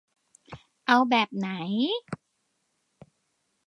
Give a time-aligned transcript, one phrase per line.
[0.85, 1.47] เอาแบบไหน?